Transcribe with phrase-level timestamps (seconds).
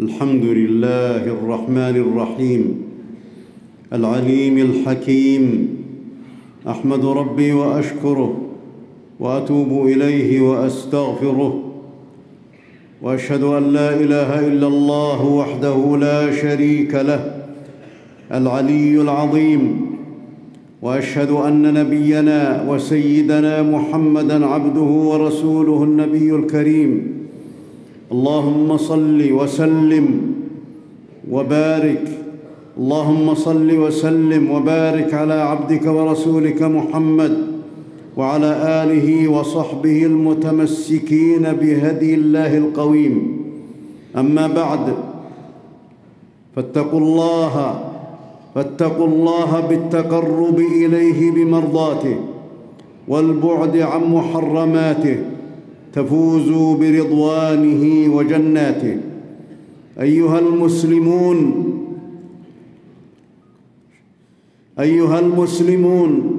[0.00, 2.82] الحمد لله الرحمن الرحيم
[3.92, 5.68] العليم الحكيم
[6.68, 8.36] أحمد ربي وأشكره
[9.20, 11.72] وأتوب إليه وأستغفره.
[13.02, 17.46] وأشهد أن لا إله إلا الله وحده لا شريك له.
[18.32, 19.80] العلي العظيم.
[20.82, 27.16] وأشهد أن نبينا وسيدنا محمدا عبده ورسوله النبي الكريم.
[28.12, 30.06] اللهم صل وسلم
[31.30, 32.04] وبارك.
[32.78, 37.34] اللهم صل وسلم وبارك على عبدك ورسولك محمد
[38.16, 38.50] وعلى
[38.84, 43.16] آله وصحبه المتمسكين بهدي الله القويم.
[44.16, 44.94] أما بعد
[46.56, 47.80] فاتقوا الله
[48.54, 52.16] فاتقوا الله بالتقرب إليه بمرضاته
[53.08, 55.18] والبعد عن محرماته.
[55.96, 58.96] تفوزوا برضوانه وجناته.
[60.00, 61.64] أيها المسلمون
[64.80, 66.32] أيها المسلمون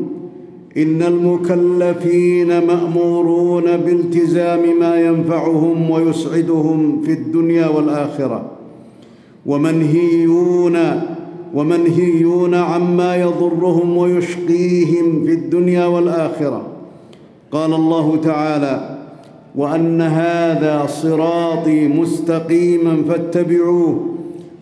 [0.77, 8.51] إن المكلفين مأمورون بالتزام ما ينفعهم ويسعدهم في الدنيا والآخرة.
[9.45, 10.77] ومنهيون
[11.53, 16.67] ومنهيون عما يضرهم ويشقيهم في الدنيا والآخرة.
[17.51, 18.96] قال الله تعالى
[19.57, 24.05] وأن هذا صراطي مستقيما فاتبعوه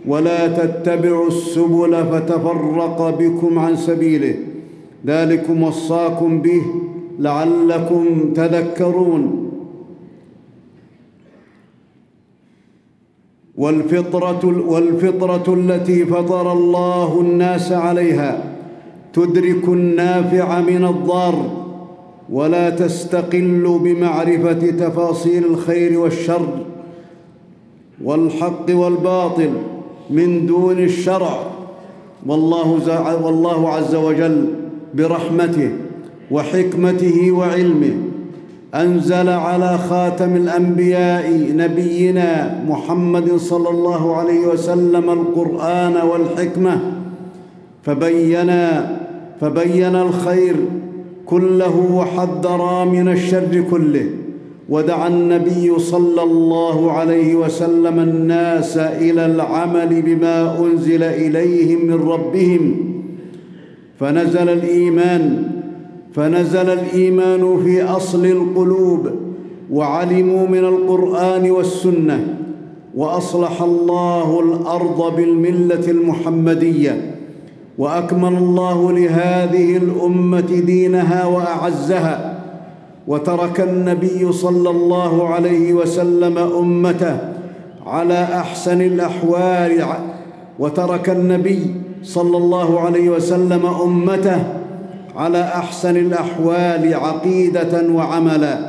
[0.08, 4.36] ولا تتبعوا السبل فتفرق بكم عن سبيله.
[5.06, 6.62] ذلكم وصاكم به
[7.20, 9.52] لعلكم تذكرون.
[13.58, 18.44] والفطرة, والفطرة التي فطر الله الناس عليها
[19.14, 21.65] تدرك النافع من الضار.
[22.30, 26.48] ولا تستقل بمعرفة تفاصيل الخير والشر
[28.04, 29.50] والحق والباطل
[30.10, 31.44] من دون الشرع.
[32.26, 32.80] والله,
[33.24, 34.46] والله عز وجل
[34.94, 35.72] برحمته
[36.32, 37.94] وحكمته وعلمه
[38.76, 46.82] أنزل على خاتم الأنبياء نبينا محمد صلى الله عليه وسلم القرآن والحكمة
[47.84, 48.96] فبينا
[49.42, 50.56] فبين الخير
[51.26, 54.10] كله وحذرا من الشر كله
[54.70, 62.76] ودعا النبي صلى الله عليه وسلم الناس إلى العمل بما أنزل اليهم من ربهم.
[64.00, 65.44] فنزل الإيمان
[66.14, 69.10] فنزل الإيمان في أصل القلوب
[69.72, 72.38] وعلموا من القرآن والسنة
[72.96, 77.15] وأصلح الله الأرض بالملة المحمدية.
[77.78, 82.40] وأكمل الله لهذه الأمة دينها وأعزها
[83.08, 87.18] وترك النبي صلى الله عليه وسلم أمته
[87.86, 89.86] على أحسن الأحوال
[90.60, 94.44] وترك النبي صلى الله عليه وسلم أمته
[95.16, 98.60] على أحسن الأحوال عقيدة وعملا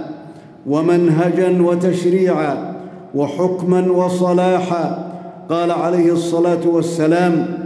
[0.67, 2.77] ومنهجا وتشريعا
[3.15, 5.13] وحكما وصلاحا.
[5.51, 7.66] قال عليه الصلاة والسلام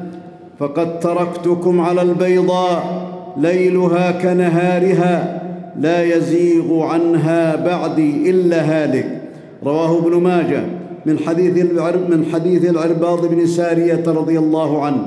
[0.60, 5.43] فقد تركتكم على البيضاء ليلها كنهارها
[5.81, 9.22] لا يزيغ عنها بعدي إلا هالك.
[9.65, 10.65] رواه ابن ماجه
[11.06, 11.65] من حديث
[12.10, 15.06] من حديث العرباض بن سارية رضي الله عنه.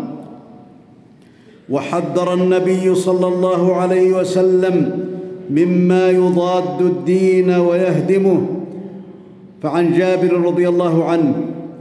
[1.70, 5.06] وحذر النبي صلى الله عليه وسلم
[5.50, 8.41] مما يضاد الدين ويهدمه.
[9.64, 11.34] فعن جابر رضي الله عنه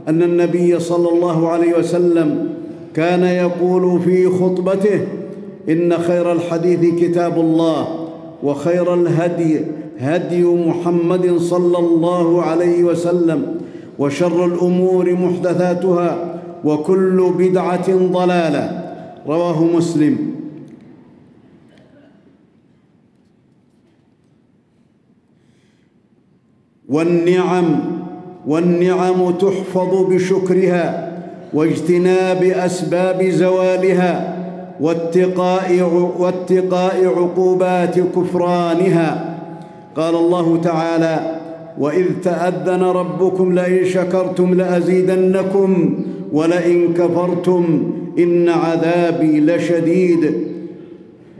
[0.07, 2.49] أن النبي صلى الله عليه وسلم
[2.95, 5.07] كان يقول في خطبته
[5.69, 8.09] إن خير الحديث كتاب الله
[8.43, 9.61] وخير الهدي
[9.99, 13.61] هدي محمد صلى الله عليه وسلم
[13.99, 18.83] وشر الأمور محدثاتها وكل بدعة ضلالة.
[19.27, 20.33] رواه مسلم.
[26.89, 27.79] والنعم
[28.47, 31.12] والنعم تحفظ بشكرها.
[31.53, 34.37] واجتناب أسباب زوالها
[34.81, 39.39] واتقاء واتقاء عقوبات كفرانها.
[39.95, 41.39] قال الله تعالى
[41.79, 45.99] وإذ تأذن ربكم لئن شكرتم لأزيدنكم
[46.33, 50.33] ولئن كفرتم إن عذابي لشديد.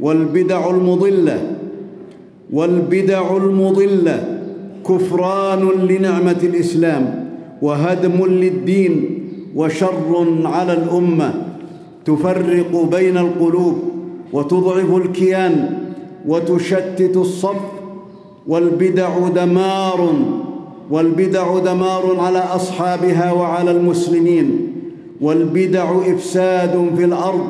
[0.02, 1.42] والبدع المضلة
[2.54, 4.40] والبدع المضلة
[4.90, 7.26] كفران لنعمة الإسلام
[7.62, 9.23] وهدم للدين
[9.56, 11.34] وشر على الأمة
[12.06, 13.78] تفرق بين القلوب
[14.34, 15.78] وتضعف الكيان
[16.28, 17.62] وتشتت الصف
[18.48, 20.14] والبدع دمار
[20.92, 24.68] والبدع دمار على أصحابها وعلى المسلمين
[25.22, 27.48] والبدع إفساد في الأرض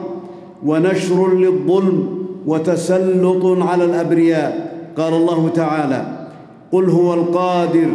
[0.66, 2.18] ونشر للظلم
[2.48, 4.74] وتسلط على الأبرياء.
[4.98, 6.28] قال الله تعالى
[6.72, 7.90] قل هو القادر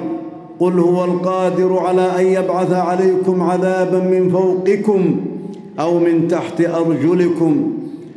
[0.61, 5.17] قل هو القادر على أن يبعث عليكم عذابا من فوقكم
[5.81, 7.73] أو من تحت أرجلكم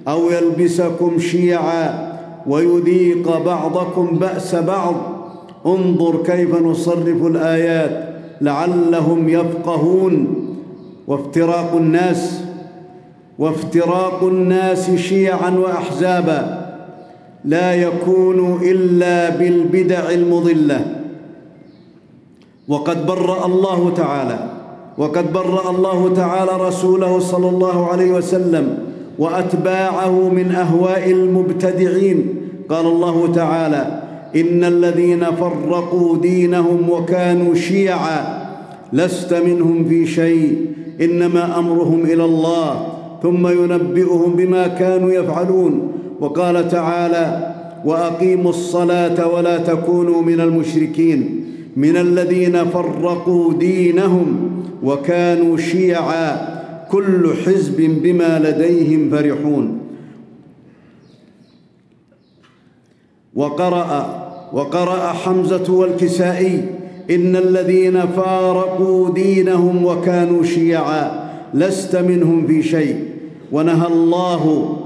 [0.07, 2.11] أو يلبسكم شيعا
[2.47, 4.95] ويذيق بعضكم بأس بعض.
[5.65, 8.09] انظر كيف نصرف الآيات
[8.41, 10.35] لعلهم يفقهون.
[11.07, 12.41] وافتراق الناس
[13.39, 16.61] وافتراق الناس شيعا وأحزابا.
[17.45, 21.00] لا يكون إلا بالبدع المضلة.
[22.67, 24.39] وقد برأ الله تعالى
[24.97, 28.77] وقد برأ الله تعالى رسوله صلى الله عليه وسلم
[29.19, 32.35] وأتباعه من أهواء المبتدعين.
[32.69, 34.01] قال الله تعالى
[34.35, 38.47] إن الذين فرقوا دينهم وكانوا شيعا
[38.93, 40.65] لست منهم في شيء
[41.01, 42.87] إنما أمرهم إلى الله
[43.23, 45.91] ثم ينبئهم بما كانوا يفعلون.
[46.19, 47.53] وقال تعالى
[47.85, 51.40] وأقيموا الصلاة ولا تكونوا من المشركين.
[51.75, 54.50] من الذين فرقوا دينهم
[54.83, 56.51] وكانوا شيعا
[56.91, 59.79] كل حزب بما لديهم فرحون.
[63.35, 64.21] وقرأ
[64.53, 66.65] وقرأ حمزة والكسائي
[67.12, 73.06] إن الذين فارقوا دينهم وكانوا شيعا لست منهم في شيء.
[73.51, 74.77] ونهى الله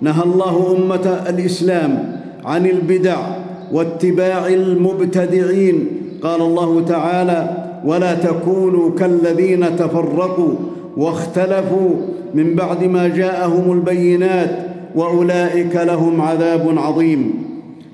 [0.00, 3.36] نهى الله أمة الإسلام عن البدع
[3.72, 7.48] واتباع المبتدعين قال الله تعالى
[7.84, 10.54] ولا تكونوا كالذين تفرقوا
[10.96, 11.90] واختلفوا
[12.34, 14.50] من بعد ما جاءهم البينات
[14.94, 17.34] وأولئك لهم عذاب عظيم.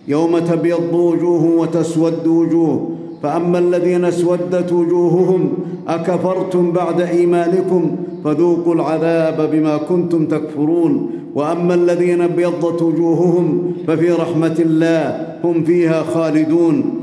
[0.08, 2.90] يوم تبيض وجوه وتسود وجوه
[3.22, 5.52] فأما الذين اسودت وجوههم
[5.88, 11.10] أكفرتم بعد إيمانكم فذوقوا العذاب بما كنتم تكفرون.
[11.34, 16.99] وأما الذين ابيضت وجوههم ففي رحمة الله هم فيها خالدون.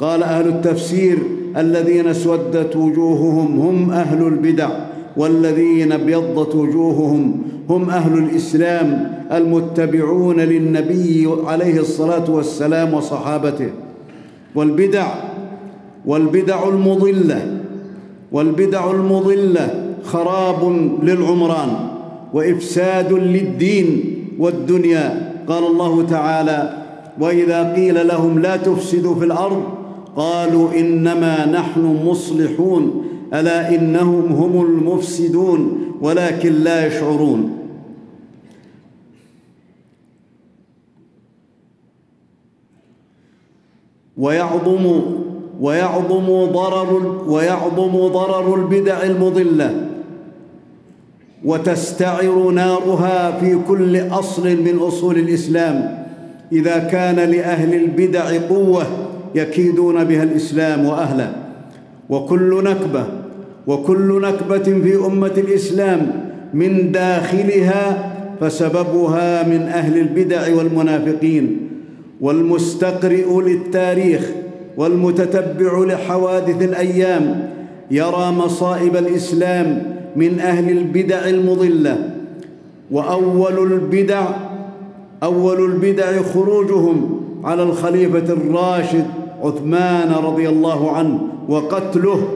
[0.00, 1.18] قال أهل التفسير
[1.56, 4.70] الذين اسودت وجوههم هم أهل البدع
[5.16, 13.70] والذين ابيضت وجوههم هم أهل الإسلام المتبعون للنبي عليه الصلاة والسلام وصحابته.
[14.54, 15.06] والبدع
[16.06, 17.60] والبدع المضلة
[18.32, 21.68] والبدع المضلة خراب للعمران
[22.32, 25.32] وإفساد للدين والدنيا.
[25.48, 26.76] قال الله تعالى
[27.20, 29.79] وإذا قيل لهم لا تفسدوا في الأرض
[30.16, 33.04] قالوا إنما نحن مصلحون
[33.34, 37.56] ألا إنهم هم المفسدون ولكن لا يشعرون.
[44.16, 45.00] ويعظم
[45.60, 49.86] ويعظم ضرر ويعظم ضرر البدع المضلة.
[51.44, 56.04] وتستعر نارها في كل أصل من أصول الإسلام
[56.52, 59.09] إذا كان لأهل البدع قوة.
[59.34, 61.32] يكيدون بها الإسلام وأهله.
[62.10, 63.04] وكل نكبة
[63.66, 66.12] وكل نكبة في أمة الإسلام
[66.54, 71.68] من داخلها فسببها من أهل البدع والمنافقين
[72.20, 74.30] والمستقرئ للتاريخ
[74.76, 77.50] والمتتبع لحوادث الأيام
[77.90, 79.82] يرى مصائب الإسلام
[80.16, 82.10] من أهل البدع المضلة.
[82.90, 84.28] وأول البدع
[85.22, 89.06] أول البدع خروجهم على الخليفة الراشد
[89.42, 91.18] عثمان رضي الله عنه
[91.48, 92.28] وقتله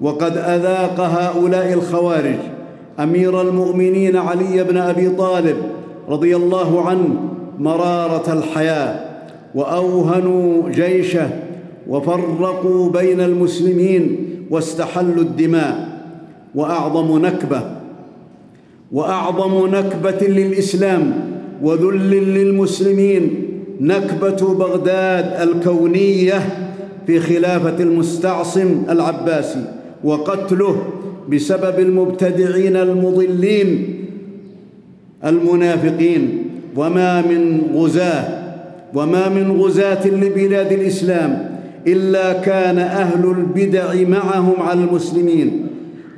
[0.00, 2.38] وقد أذاق هؤلاء الخوارج.
[3.00, 5.56] أمير المؤمنين علي بن أبي طالب
[6.08, 7.16] رضي الله عنه
[7.58, 9.00] مرارة الحياة
[9.54, 11.30] وأوهنوا جيشه
[11.88, 14.16] وفرقوا بين المسلمين
[14.50, 15.88] واستحلوا الدماء
[16.54, 17.62] وأعظم نكبة
[18.92, 21.12] وأعظم نكبة للإسلام
[21.62, 23.49] وذل للمسلمين
[23.80, 26.40] نكبة بغداد الكونية
[27.06, 29.64] في خلافة المستعصم العباسي
[30.04, 30.76] وقتله
[31.28, 33.96] بسبب المبتدعين المضلين
[35.24, 36.50] المنافقين.
[36.76, 38.24] وما من غزاة
[38.94, 41.50] وما من غزاة لبلاد الإسلام
[41.86, 45.66] إلا كان أهل البدع معهم على المسلمين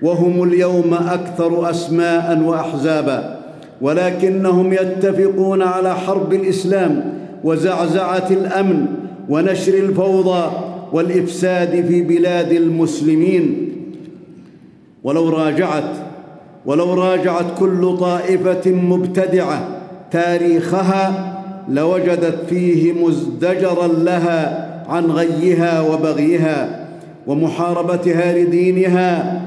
[0.02, 3.38] وهم اليوم أكثر اسماء واحزابا
[3.80, 7.12] ولكنهم يتفقون على حرب الإسلام
[7.44, 8.86] وزعزعة الأمن
[9.28, 10.50] ونشر الفوضى
[10.92, 13.68] والإفساد في بلاد المسلمين.
[15.04, 15.90] ولو راجعت
[16.66, 19.68] ولو راجعت كل طائفة مبتدعة
[20.10, 21.32] تاريخها
[21.68, 26.86] لوجدت فيه مزدجرا لها عن غيها وبغيها
[27.26, 29.40] ومحاربتها لدينها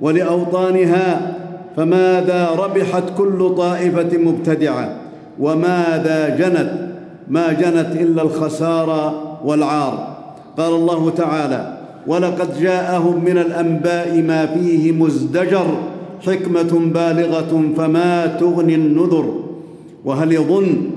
[0.00, 1.36] ولأوطانها.
[1.76, 4.96] فماذا ربحت كل طائفة مبتدعة؟
[5.40, 6.95] وماذا جنت؟
[7.28, 10.16] ما جنت إلا الخسار والعار.
[10.58, 15.66] قال الله تعالى ولقد جاءهم من الأنباء ما فيه مزدجر
[16.26, 19.34] حكمة بالغة فما تغني النذر.
[20.04, 20.90] وهل يظن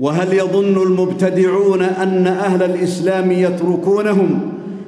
[0.00, 4.40] وهل يظن المبتدعون أن أهل الإسلام يتركونهم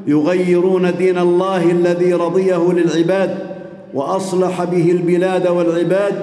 [0.06, 3.38] يغيرون دين الله الذي رضيه للعباد
[3.94, 6.14] وأصلح به البلاد والعباد؟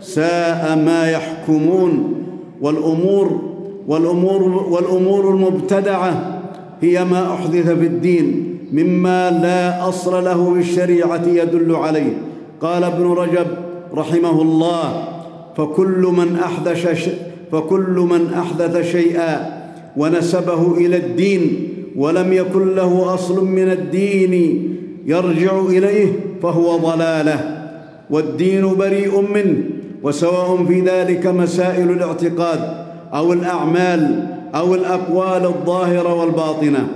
[0.00, 2.14] ساء ما يحكمون.
[2.60, 3.49] والأمور
[3.88, 6.40] والأمور والأمور المبتدعة
[6.80, 12.18] هي ما أحدث في الدين مما لا أصل له بالشريعه يدل عليه.
[12.60, 13.46] قال ابن رجب
[13.94, 15.08] رحمه الله
[15.56, 17.08] فكل من أحدث
[17.52, 19.60] فكل من أحدث شيئا
[19.96, 24.66] ونسبه إلى الدين ولم يكن له أصل من الدين
[25.06, 27.66] يرجع إليه فهو ضلالة
[28.10, 29.62] والدين بريء منه
[30.02, 32.89] وسواء في ذلك مسائل الاعتقاد.
[33.14, 36.88] أو الأعمال أو الأقوال الظاهرة والباطنة.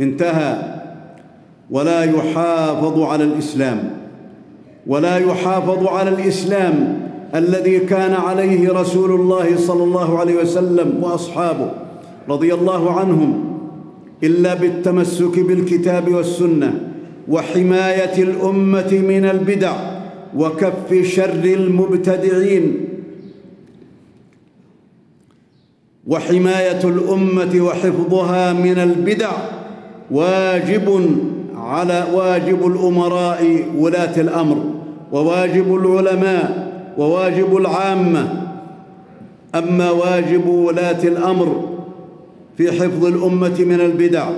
[0.00, 0.80] انتهى.
[1.70, 3.90] ولا يحافظ على الإسلام.
[4.86, 7.00] ولا يحافظ على الإسلام
[7.34, 11.70] الذي كان عليه رسول الله صلى الله عليه وسلم وأصحابه
[12.28, 13.44] رضي الله عنهم
[14.22, 16.80] إلا بالتمسك بالكتاب والسنة
[17.28, 19.72] وحماية الأمة من البدع
[20.36, 22.89] وكف شر المبتدعين
[26.06, 29.30] وحماية الأمة وحفظها من البدع
[30.10, 31.10] واجب
[31.56, 34.56] على واجب الأمراء ولاة الأمر
[35.12, 38.46] وواجب العلماء وواجب العامة.
[39.54, 41.68] أما واجب ولاة الأمر
[42.56, 44.28] في حفظ الأمة من البدع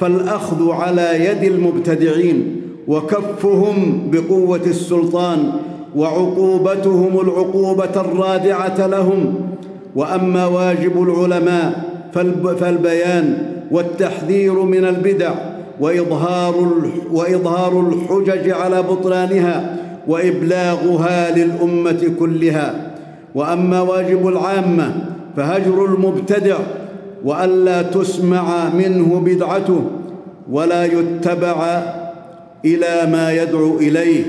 [0.00, 5.52] فالأخذ على يد المبتدعين وكفهم بقوة السلطان
[5.96, 9.34] وعقوبتهم العقوبة الرادعة لهم
[9.96, 11.84] وأما واجب العلماء
[12.60, 13.38] فالبيان
[13.70, 15.34] والتحذير من البدع
[17.10, 19.76] وإظهار الحجج على بطلانها
[20.08, 22.90] وإبلاغها للأمة كلها.
[23.34, 24.94] وأما واجب العامة
[25.36, 26.56] فهجر المبتدع
[27.24, 29.84] والا تسمع منه بدعته
[30.50, 31.82] ولا يتبع
[32.64, 34.24] إلى ما يدعو إليه.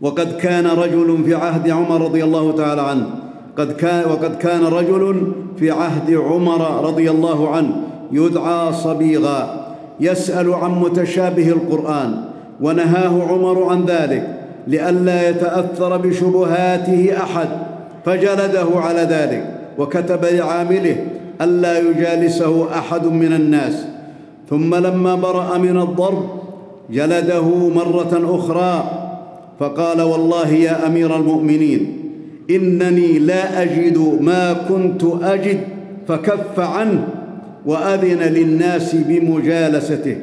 [0.00, 3.06] وقد كان رجل في عهد عمر رضي الله تعالى عنه
[3.58, 7.72] قد كان وقد كان رجل في عهد عمر رضي الله عنه
[8.12, 9.66] يدعى صبيغا
[10.00, 12.24] يسأل عن متشابه القرآن
[12.60, 17.48] ونهاه عمر عن ذلك لئلا يتأثر بشبهاته أحد
[18.04, 21.06] فجلده على ذلك وكتب لعامله
[21.40, 23.86] ألا يجالسه أحد من الناس.
[24.50, 26.28] ثم لما برأ من الضرب
[26.90, 28.90] جلده مرة أخرى
[29.60, 32.01] فقال والله يا أمير المؤمنين
[32.50, 35.60] إنني لا أجد ما كنت أجد
[36.08, 37.08] فكف عنه
[37.66, 40.16] وأذن للناس بمجالسته.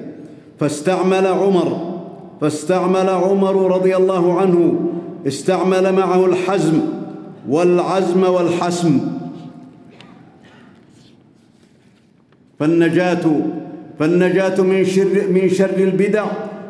[0.60, 1.96] فاستعمل عمر
[2.42, 4.80] فاستعمل عمر رضي الله عنه
[5.28, 6.80] استعمل معه الحزم
[7.50, 9.00] والعزم والحسم.
[12.60, 13.26] فالنجاة
[14.00, 16.26] فالنجاة من شر من شر البدع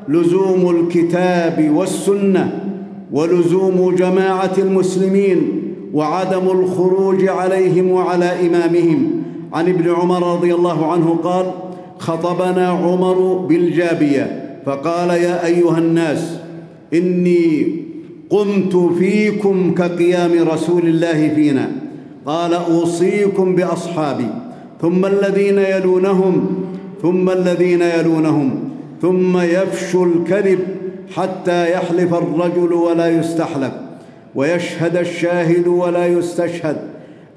[0.10, 2.69] لزوم الكتاب والسنة.
[3.12, 5.64] ولزوم جماعة المسلمين
[5.94, 9.12] وعدم الخروج عليهم وعلى إمامهم.
[9.54, 11.46] عن ابن عمر رضي الله عنه قال
[12.00, 16.38] خطبنا عمر بالجابية فقال يا أيها الناس
[16.94, 17.68] إني
[18.30, 21.72] قمت فيكم كقيام رسول الله فينا.
[22.26, 24.28] قال أوصيكم بأصحابي
[24.82, 26.48] ثم الذين يلونهم
[27.02, 28.60] ثم الذين يلونهم
[29.02, 30.60] ثم يفشو الكذب
[31.16, 33.72] حتى يحلف الرجل ولا يستحلف
[34.36, 36.78] ويشهد الشاهد ولا يستشهد.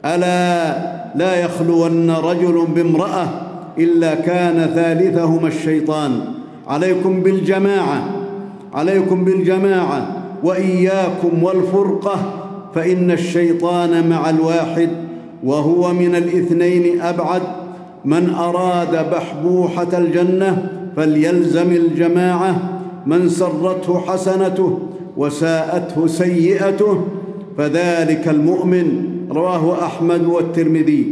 [0.05, 0.77] ألا
[1.15, 3.29] لا يخلون رجل بامرأة
[3.79, 6.21] إلا كان ثالثهما الشيطان.
[6.67, 8.05] عليكم بالجماعة
[8.75, 10.07] عليكم بالجماعة
[10.43, 12.17] وإياكم والفرقة
[12.75, 14.89] فإن الشيطان مع الواحد
[15.45, 17.43] وهو من الاثنين أبعد.
[18.05, 22.82] من أراد بحبوحة الجنة فليلزم الجماعة.
[23.07, 24.79] من سرته حسنته
[25.17, 26.95] وساءته سيئته
[27.59, 28.89] فذلك المؤمن.
[29.33, 31.05] رواه أحمد والترمذي.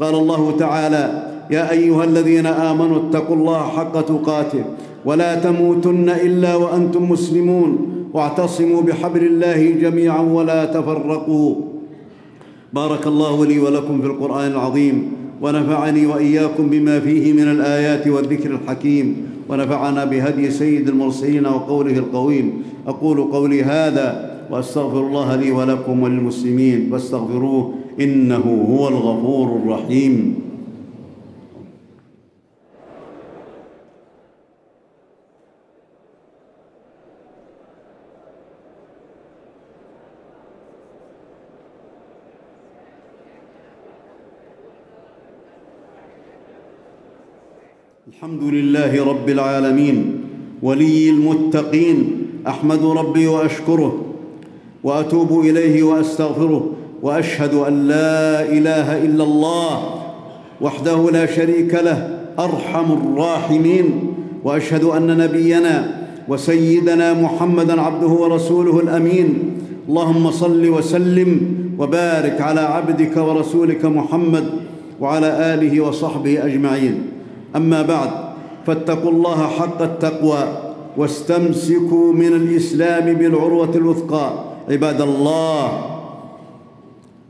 [0.00, 1.04] قال الله تعالى
[1.50, 4.64] يا أيها الذين آمنوا اتقوا الله حق تقاته
[5.04, 7.70] ولا تموتن إلا وأنتم مسلمون
[8.14, 11.54] واعتصموا بحبل الله جميعا ولا تفرقوا.
[12.72, 14.96] بارك الله لي ولكم في القرآن العظيم
[15.42, 19.37] ونفعني وإياكم بما فيه من الآيات والذكر الحكيم.
[19.48, 22.62] ونفعنا بهدي سيد المرسلين وقوله القويم.
[22.86, 26.88] أقول قولي هذا وأستغفر الله لي ولكم وللمسلمين.
[26.90, 30.47] فاستغفروه إنه هو الغفور الرحيم.
[48.08, 50.20] الحمد لله رب العالمين
[50.62, 54.04] ولي المتقين أحمد ربي وأشكره
[54.84, 56.70] وأتوب إليه وأستغفره
[57.02, 59.94] وأشهد أن لا إله إلا الله
[60.60, 69.28] وحده لا شريك له أرحم الراحمين وأشهد أن نبينا وسيدنا محمدا عبده ورسوله الأمين.
[69.88, 71.40] اللهم صل وسلم
[71.78, 74.44] وبارك على عبدك ورسولك محمد
[75.00, 77.17] وعلى آله وصحبه أجمعين.
[77.56, 78.10] أما بعد
[78.66, 80.44] فاتقوا الله حق التقوى
[80.96, 84.30] واستمسكوا من الإسلام بالعروة الوثقى.
[84.70, 85.64] عباد الله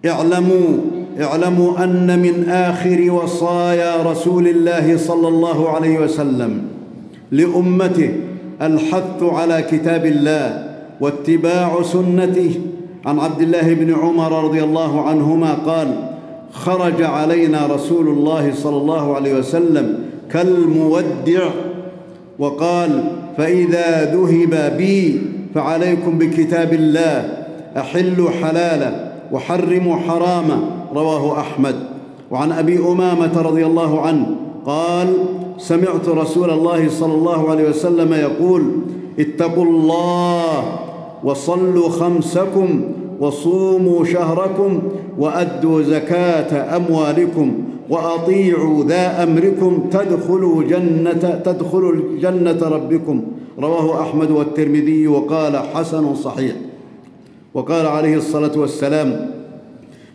[0.06, 0.68] اعلموا
[1.20, 6.62] اعلموا أن من آخر وصايا رسول الله صلى الله عليه وسلم
[7.30, 8.10] لأمته
[8.62, 10.68] الحث على كتاب الله
[11.00, 12.60] واتباع سنته.
[13.06, 16.07] عن عبد الله بن عمر رضي الله عنهما قال
[16.52, 19.98] خرج علينا رسول الله صلى الله عليه وسلم
[20.32, 21.48] كالمودع
[22.38, 23.04] وقال
[23.36, 25.20] فإذا ذهب بي
[25.54, 27.44] فعليكم بكتاب الله
[27.76, 30.60] أحلوا حلاله وحرموا حراما
[30.94, 31.74] رواه أحمد.
[32.30, 34.26] وعن أبي أمامة رضي الله عنه
[34.66, 35.14] قال
[35.58, 38.62] سمعت رسول الله صلى الله عليه وسلم يقول
[39.18, 40.78] اتقوا الله
[41.24, 42.82] وصلوا خمسكم
[43.20, 44.82] وصوموا شهركم
[45.18, 47.54] وأدوا زكاة أموالكم
[47.90, 53.22] وأطيعوا ذا أمركم تدخلوا جنه تدخلوا جنة ربكم.
[53.58, 56.54] رواه أحمد والترمذي وقال حسن صحيح.
[57.54, 59.30] وقال عليه الصلاة والسلام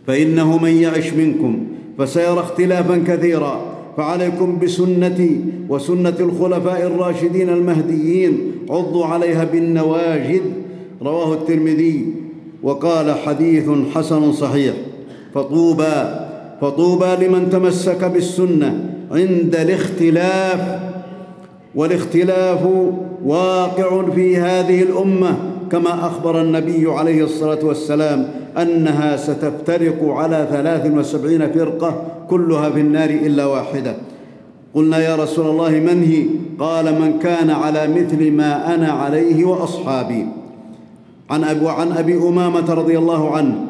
[0.07, 1.63] فإنه من يعش منكم
[1.97, 3.61] فسيرى اختلافا كثيرا
[3.97, 10.41] فعليكم بسنتي وسنة الخلفاء الراشدين المهديين عضوا عليها بالنواجذ.
[11.01, 12.22] رواه الترمذي
[12.63, 14.73] وقال حديث حسن صحيح
[15.35, 16.23] فطوبى
[16.61, 20.79] فطوبى لمن تمسك بالسنة عند الاختلاف
[21.75, 22.59] والاختلاف
[23.25, 25.37] واقع في هذه الأمة
[25.71, 33.09] كما أخبر النبي عليه الصلاة والسلام أنها ستفترق على ثلاث وسبعين فرقة كلها في النار
[33.09, 33.95] إلا واحدة.
[34.73, 36.25] قلنا يا رسول الله من هي؟
[36.59, 40.27] قال من كان على مثل ما أنا عليه وأصحابي.
[41.33, 43.65] عن أبي, عن أبي أمامة رضي الله عنه.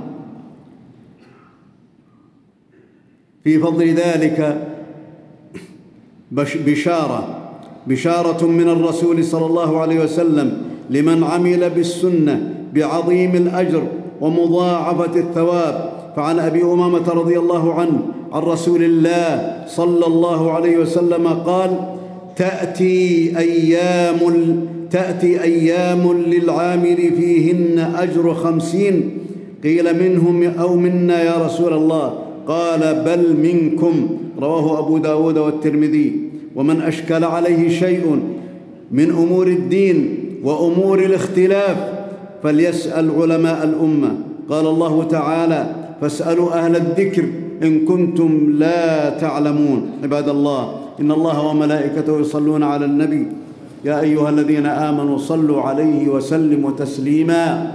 [3.43, 4.67] في فضل ذلك
[6.65, 7.39] بشارة
[7.87, 13.83] بشارة من الرسول صلى الله عليه وسلم لمن عمل بالسنة بعظيم الأجر
[14.21, 15.93] ومضاعفة الثواب.
[16.15, 17.99] فعن أبي أمامة رضي الله عنه
[18.33, 21.95] عن رسول الله صلى الله عليه وسلم قال
[22.35, 24.19] تأتي أيام
[24.91, 29.09] تأتي أيام للعامل فيهن أجر خمسين.
[29.63, 32.13] قيل منهم أو منا يا رسول الله.
[32.47, 34.09] قال بل منكم.
[34.41, 36.15] رواه أبو داود والترمذي.
[36.55, 38.19] ومن أشكل عليه شيء
[38.91, 41.77] من أمور الدين وأمور الاختلاف
[42.43, 44.17] فليسأل علماء الأمة.
[44.49, 47.25] قال الله تعالى فاسألوا أهل الذكر
[47.63, 49.89] إن كنتم لا تعلمون.
[50.03, 53.27] عباد الله إن الله وملائكته يصلون على النبي.
[53.85, 57.71] يا أيها الذين آمنوا صلوا عليه وسلموا تسليما.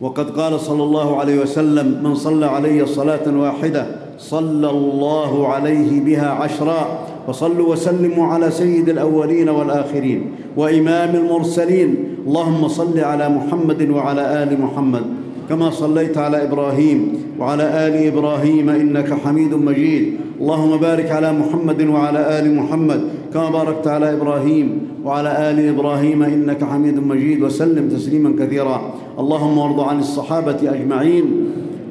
[0.00, 3.86] وقد قال صلى الله عليه وسلم من صلى علي صلاة واحدة
[4.18, 10.20] صلى الله عليه بها عشرا فصلوا وسلموا على سيد الأولين والآخرين
[10.56, 11.90] وإمام المرسلين.
[12.26, 15.04] اللهم صل على محمد وعلى آل محمد
[15.48, 16.98] كما صليت على إبراهيم
[17.38, 20.04] وعلى آل إبراهيم إنك حميد مجيد.
[20.40, 23.00] اللهم بارك على محمد وعلى آل محمد
[23.34, 28.94] كما باركت على إبراهيم وعلى آل إبراهيم إنك حميد مجيد وسلم تسليما كثيرا.
[29.18, 31.24] اللهم وارض عن الصحابة أجمعين.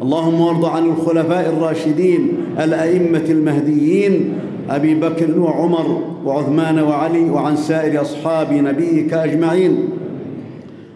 [0.01, 2.27] اللهم وارض عن الخلفاء الراشدين
[2.60, 4.34] الأئمة المهديين
[4.69, 9.77] أبي بكر وعمر وعثمان وعلي وعن سائر أصحاب نبيك أجمعين.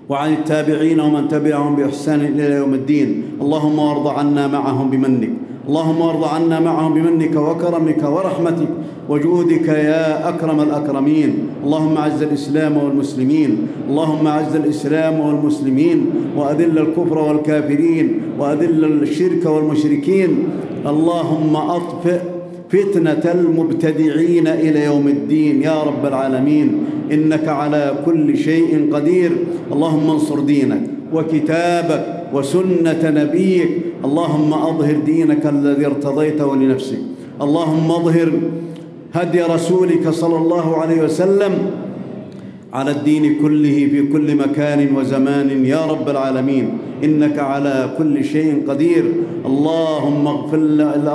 [0.10, 3.24] وعن التابعين ومن تبعهم بإحسان إلى يوم الدين.
[3.42, 5.47] اللهم وارض عنا معهم بمنك.
[5.68, 8.68] اللهم وارض عنا معهم بمنك وكرمك ورحمتك
[9.10, 11.30] وجودك يا أكرم الأكرمين.
[11.64, 13.58] اللهم أعز الإسلام والمسلمين.
[13.90, 16.06] اللهم أعز الإسلام والمسلمين.
[16.38, 18.22] وأذل الكفر والكافرين.
[18.40, 20.30] وأذل الشرك والمشركين.
[20.88, 22.20] اللهم أطفئ
[22.70, 26.68] فتنة المبتدعين إلى يوم الدين يا رب العالمين.
[27.12, 29.32] إنك على كل شيء قدير.
[29.72, 30.82] اللهم انصر دينك
[31.14, 32.04] وكتابك
[32.34, 33.70] وسنة نبيك
[34.06, 37.00] اللهم أظهر دينك الذي ارتضيته لنفسك
[37.42, 38.32] اللهم أظهر
[39.14, 41.54] هدي رسولك صلى الله عليه وسلم
[42.74, 45.66] على الدين كله في كل مكان وزمان.
[45.66, 49.06] يا رب العالمين إنك على كل شيء قدير.
[49.46, 50.58] اللهم اغفر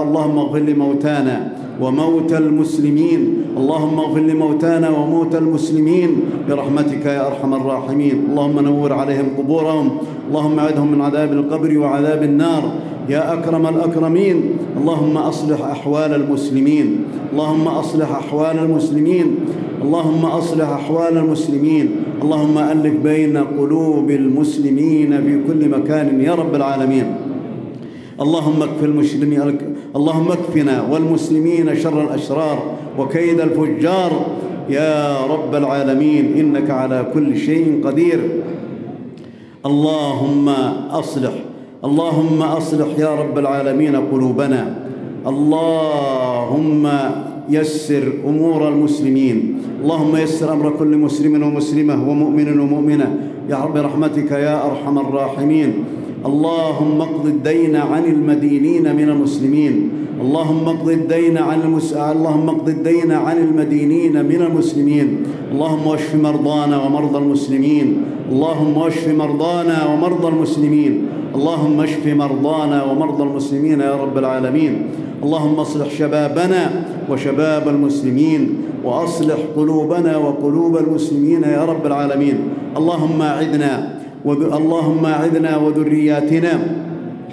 [0.03, 1.53] اللهم اغفر لموتانا.
[1.80, 3.35] وموتى المسلمين.
[3.56, 6.20] اللهم اغفر لموتانا وموتى المسلمين.
[6.48, 8.26] برحمتك يا أرحم الراحمين.
[8.30, 9.90] اللهم نور عليهم قبورهم.
[10.28, 12.72] اللهم اعدهم من عذاب القبر وعذاب النار.
[13.08, 14.42] يا أكرم الأكرمين.
[14.80, 17.04] اللهم أصلح أحوال المسلمين.
[17.32, 19.26] اللهم أصلح أحوال المسلمين.
[19.82, 21.90] اللهم أصلح أحوال المسلمين.
[22.22, 27.06] اللهم ألف بين قلوب المسلمين في كل مكان يا رب العالمين.
[28.20, 29.59] اللهم اكف المسلمين
[29.96, 32.59] اللهم اكفنا والمسلمين شر الأشرار
[32.98, 34.12] وكيد الفجار.
[34.70, 38.20] يا رب العالمين إنك على كل شيء قدير.
[39.66, 40.48] اللهم
[40.90, 41.33] أصلح
[41.85, 44.62] اللهم أصلح يا رب العالمين قلوبنا.
[45.27, 46.85] اللهم
[47.51, 49.62] يسر أمور المسلمين.
[49.83, 53.09] اللهم يسر أمر كل مسلم ومسلمة ومؤمن ومؤمنة.
[53.51, 55.70] يا رب برحمتك يا أرحم الراحمين.
[56.26, 59.90] اللهم اقض الدين عن المدينين من المسلمين.
[60.20, 61.92] اللهم اقض الدين عن المس...
[61.92, 65.22] اللهم اقض الدين عن المدينين من المسلمين.
[65.52, 68.02] اللهم اشف مرضانا ومرضى المسلمين.
[68.32, 71.06] اللهم اشف مرضانا ومرضى المسلمين.
[71.35, 74.87] اللهم اشف مرضانا ومرضى المسلمين يا رب العالمين.
[75.22, 76.70] اللهم اصلح شبابنا
[77.11, 78.56] وشباب المسلمين.
[78.85, 82.37] واصلح قلوبنا وقلوب المسلمين يا رب العالمين.
[82.76, 83.91] اللهم اعدنا
[84.26, 86.52] اللهم أعذنا وذرياتنا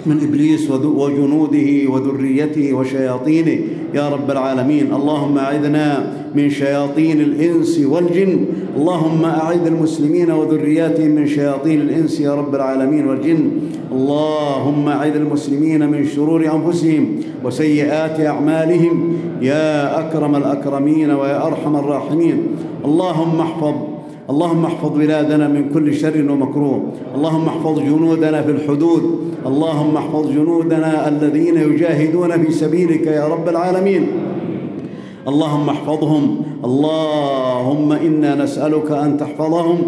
[0.06, 3.58] من إبليس وجنوده وذريته وشياطينه.
[3.94, 8.44] يا رب العالمين اللهم أعذنا من شياطين الإنس والجن.
[8.76, 13.50] اللهم أعذ المسلمين وذرياتهم من شياطين الإنس يا رب العالمين والجن.
[13.92, 19.12] اللهم أعذ المسلمين من شرور أنفسهم وسيئات أعمالهم.
[19.42, 22.36] يا أكرم الأكرمين ويا أرحم الراحمين.
[22.84, 23.74] اللهم احفظ
[24.30, 26.92] اللهم احفظ بلادنا من كل شر ومكروه.
[27.14, 29.02] اللهم احفظ جنودنا في الحدود.
[29.46, 34.06] اللهم احفظ جنودنا الذين يجاهدون في سبيلك يا رب العالمين.
[35.28, 36.42] اللهم احفظهم.
[36.64, 39.78] اللهم إنا نسألك أن تحفظهم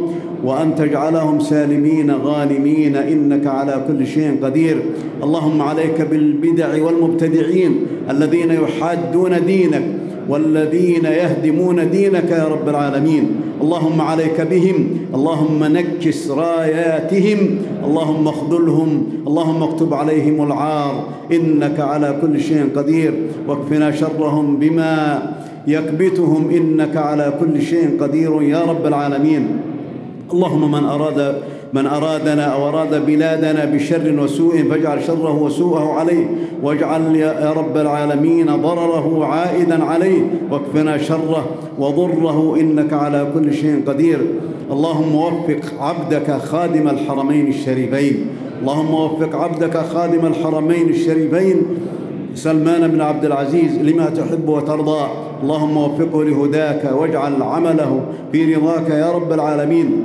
[0.44, 2.96] وأن تجعلهم سالمين غانمين.
[2.96, 4.83] إنك على كل شيء قدير.
[5.22, 7.72] اللهم عليك بالبدع والمبتدعين
[8.11, 9.83] الذين يحادون دينك.
[10.28, 13.24] والذين يهدمون دينك يا رب العالمين.
[13.62, 17.38] اللهم عليك بهم اللهم نكس راياتهم
[17.85, 20.94] اللهم اخذلهم اللهم اكتب عليهم العار.
[21.32, 23.12] إنك على كل شيء قدير.
[23.48, 25.22] واكفنا شرهم بما
[25.66, 26.50] يكبتهم.
[26.50, 29.46] إنك على كل شيء قدير يا رب العالمين.
[30.32, 31.37] اللهم من أراد
[31.72, 36.26] من أرادنا أو أراد بلادنا بشر وسوء فاجعل شره وسوءه عليه
[36.62, 41.46] واجعل يا رب العالمين ضرره عائدا عليه واكفنا شره
[41.78, 44.20] وضره إنك على كل شيء قدير.
[44.70, 48.26] اللهم وفق عبدك خادم الحرمين الشريفين.
[48.61, 51.62] اللهم وفق عبدك خادم الحرمين الشريفين.
[52.35, 55.06] سلمان بن عبد العزيز لما تحب وترضى.
[55.42, 58.00] اللهم وفقه لهداك واجعل عمله
[58.32, 60.04] في رضاك يا رب العالمين.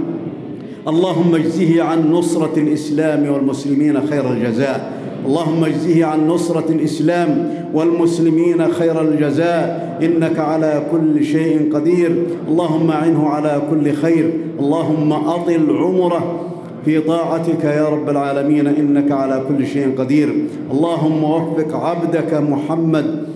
[0.87, 4.91] اللهم اجزه عن نصرة الإسلام والمسلمين خير الجزاء.
[5.25, 9.97] اللهم اجزه عن نصرة الإسلام والمسلمين خير الجزاء.
[10.03, 12.23] إنك على كل شيء قدير.
[12.47, 14.33] اللهم أعنه على كل خير.
[14.59, 16.49] اللهم أطل عمره
[16.85, 18.67] في طاعتك يا رب العالمين.
[18.67, 20.35] إنك على كل شيء قدير.
[20.71, 23.27] اللهم وفق عبدك محمد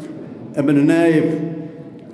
[0.57, 1.25] ابن نايف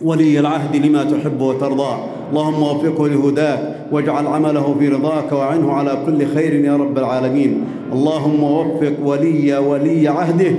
[0.02, 2.17] ولي العهد لما تحب وترضى.
[2.30, 7.62] اللهم وفقه لهداك واجعل عمله في رضاك وعنه على كل خير يا رب العالمين.
[7.94, 10.52] اللهم وفق ولي ولي عهده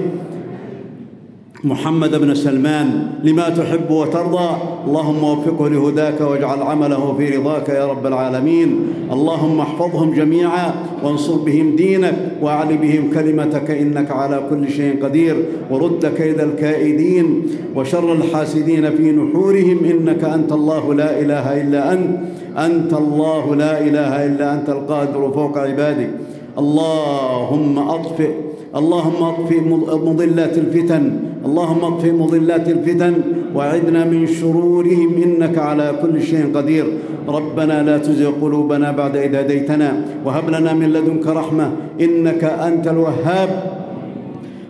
[1.64, 4.50] محمد بن سلمان لما تحب وترضى.
[4.86, 8.78] اللهم وفقه لهداك واجعل عمله في رضاك يا رب العالمين.
[9.12, 15.36] اللهم احفظهم جميعا وانصر بهم دينك واعل بهم كلمتك إنك على كل شيء قدير.
[15.70, 17.42] ورد كيد الكائدين
[17.74, 22.18] وشر الحاسدين في نحورهم إنك أنت الله لا إله إلا أنت.
[22.58, 26.10] أنت الله لا إله إلا أنت القادر فوق عبادك.
[26.58, 28.30] اللهم أطفئ
[28.76, 29.60] اللهم أطفئ
[30.04, 31.27] مضلات الفتن.
[31.46, 33.14] اللهم اطفئ مضلات الفتن
[33.54, 36.86] وأعذنا من شرورهم إنك على كل شيء قدير.
[37.28, 41.66] ربنا لا تزغ قلوبنا بعد إذ هديتنا وهب لنا من لدنك رحمة
[42.00, 43.50] إنك أنت الوهاب.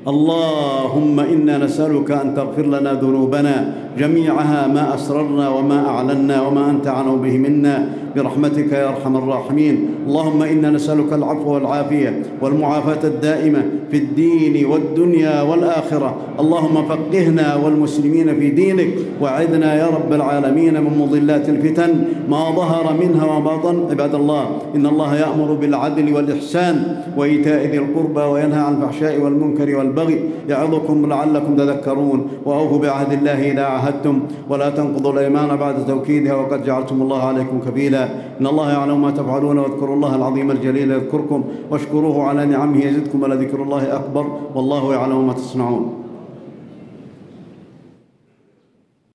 [0.09, 7.17] اللهم إنا نسألك أن تغفر لنا ذنوبنا جميعها ما أسررنا وما أعلنا وما أنت أعلم
[7.23, 7.77] به منا.
[8.17, 9.89] برحمتك يا أرحم الراحمين.
[10.07, 16.17] اللهم إنا نسألك العفو والعافية والمعافاة الدائمة في الدين والدنيا والآخرة.
[16.41, 18.89] اللهم فقهنا والمسلمين في دينك
[19.23, 21.91] وعذنا يا رب العالمين من مضلات الفتن
[22.31, 24.45] ما ظهر منها وما بطن عباد الله
[24.77, 26.77] إن الله يأمر بالعدل والإحسان
[27.17, 30.19] وإيتاء ذي القربى وينهى عن الفحشاء والمنكر والبغي
[30.49, 32.19] يعظكم لعلكم تذكرون.
[32.45, 34.21] وأوفوا بعهد الله إذا عاهدتم.
[34.51, 37.98] ولا تنقضوا الأيمان بعد توكيدها وقد جعلتم الله عليكم كفيلا.
[38.41, 43.63] إن الله يعلم ما تفعلون واذكروا الله العظيم الجليل يذكركم واشكروه على نعمه يزدكم ولذكر
[43.63, 46.08] الله أكبر والله يعلم ما تصنعون.